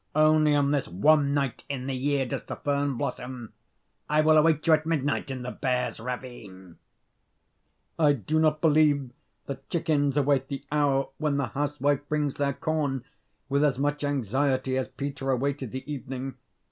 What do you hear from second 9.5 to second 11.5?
chickens await the hour when the